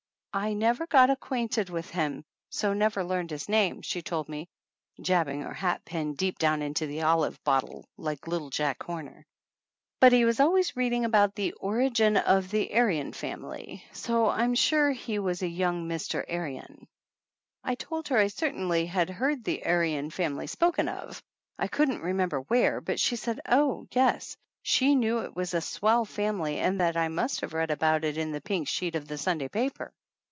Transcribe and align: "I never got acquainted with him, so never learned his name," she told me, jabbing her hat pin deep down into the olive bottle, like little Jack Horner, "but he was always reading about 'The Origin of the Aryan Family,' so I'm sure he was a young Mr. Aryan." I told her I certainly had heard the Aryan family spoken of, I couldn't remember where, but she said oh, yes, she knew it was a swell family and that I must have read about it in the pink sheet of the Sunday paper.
"I 0.33 0.53
never 0.53 0.87
got 0.87 1.09
acquainted 1.09 1.69
with 1.69 1.89
him, 1.89 2.23
so 2.49 2.71
never 2.71 3.03
learned 3.03 3.31
his 3.31 3.49
name," 3.49 3.81
she 3.81 4.01
told 4.01 4.29
me, 4.29 4.47
jabbing 5.01 5.41
her 5.41 5.53
hat 5.53 5.83
pin 5.83 6.13
deep 6.13 6.39
down 6.39 6.61
into 6.61 6.87
the 6.87 7.01
olive 7.01 7.43
bottle, 7.43 7.85
like 7.97 8.27
little 8.29 8.49
Jack 8.49 8.81
Horner, 8.81 9.25
"but 9.99 10.13
he 10.13 10.23
was 10.23 10.39
always 10.39 10.77
reading 10.77 11.03
about 11.03 11.35
'The 11.35 11.51
Origin 11.59 12.15
of 12.15 12.49
the 12.49 12.73
Aryan 12.73 13.11
Family,' 13.11 13.83
so 13.91 14.29
I'm 14.29 14.55
sure 14.55 14.91
he 14.93 15.19
was 15.19 15.41
a 15.41 15.49
young 15.49 15.89
Mr. 15.89 16.23
Aryan." 16.33 16.87
I 17.61 17.75
told 17.75 18.07
her 18.07 18.17
I 18.17 18.27
certainly 18.27 18.85
had 18.85 19.09
heard 19.09 19.43
the 19.43 19.65
Aryan 19.65 20.11
family 20.11 20.47
spoken 20.47 20.87
of, 20.87 21.21
I 21.59 21.67
couldn't 21.67 22.03
remember 22.03 22.39
where, 22.39 22.79
but 22.79 23.01
she 23.01 23.17
said 23.17 23.41
oh, 23.49 23.85
yes, 23.91 24.37
she 24.63 24.95
knew 24.95 25.19
it 25.25 25.35
was 25.35 25.53
a 25.53 25.59
swell 25.59 26.05
family 26.05 26.57
and 26.57 26.79
that 26.79 26.95
I 26.95 27.09
must 27.09 27.41
have 27.41 27.53
read 27.53 27.69
about 27.69 28.05
it 28.05 28.17
in 28.17 28.31
the 28.31 28.39
pink 28.39 28.69
sheet 28.69 28.95
of 28.95 29.09
the 29.09 29.17
Sunday 29.17 29.49
paper. 29.49 29.91